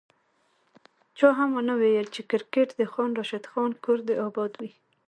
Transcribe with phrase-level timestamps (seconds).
[1.17, 4.71] چا هم ونه ویل چي کرکیټ د خان راشد خان کور دي اباد وي